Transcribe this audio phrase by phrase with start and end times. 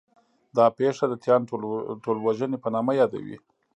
[0.57, 1.41] دا پېښه د 'تیان
[2.03, 3.37] ټولوژنې' په نامه یادوي.